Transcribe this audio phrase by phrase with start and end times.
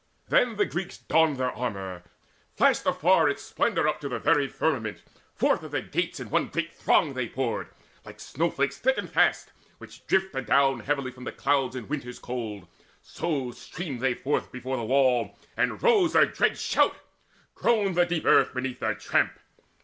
[0.29, 2.01] Then the Greeks donned their armour:
[2.55, 5.03] flashed afar Its splendour up to the very firmament.
[5.35, 7.67] Forth of their gates in one great throng they poured,
[8.03, 12.67] Like snowflakes thick and fast, which drift adown Heavily from the clouds in winter's cold;
[13.03, 16.95] So streamed they forth before the wall, and rose Their dread shout:
[17.53, 19.37] groaned the deep earth 'neath their tramp.